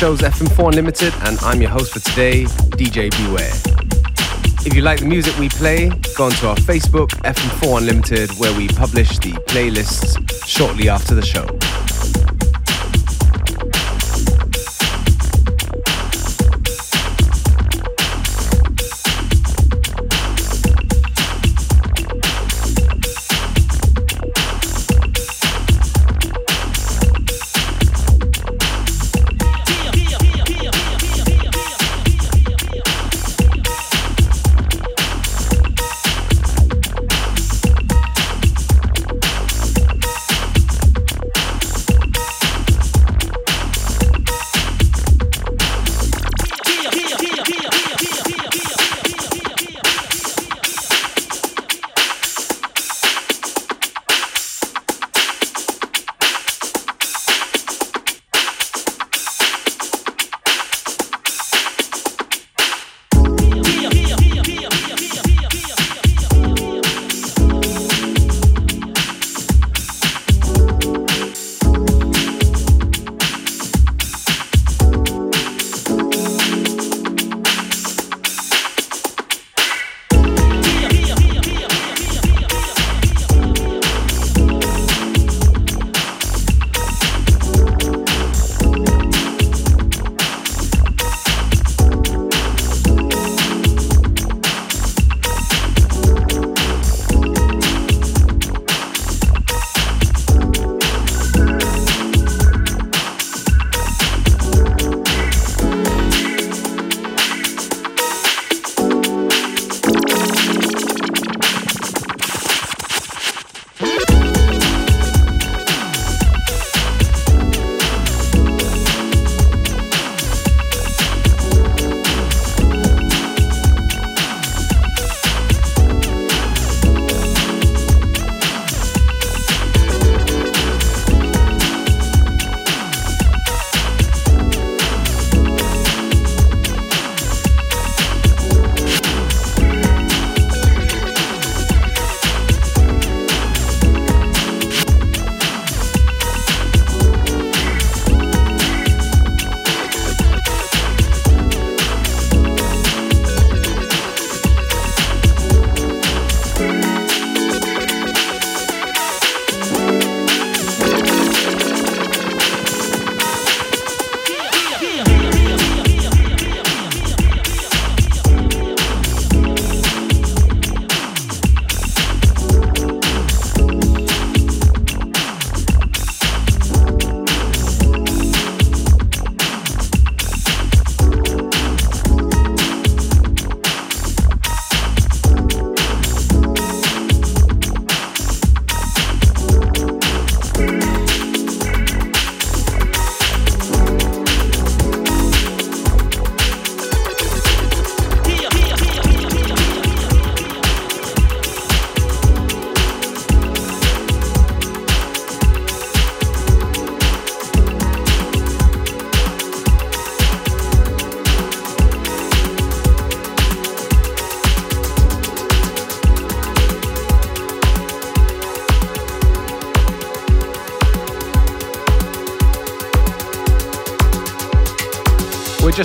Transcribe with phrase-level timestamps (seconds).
[0.00, 3.52] Name of the show is FM4 Unlimited, and I'm your host for today, DJ Beware.
[4.66, 8.68] If you like the music we play, go onto our Facebook, FM4 Unlimited, where we
[8.68, 11.46] publish the playlists shortly after the show.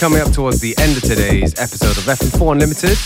[0.00, 2.96] Coming up towards the end of today's episode of FM4 Unlimited.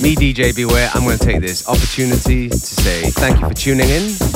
[0.00, 3.88] Me, DJ Beware, I'm going to take this opportunity to say thank you for tuning
[3.88, 4.33] in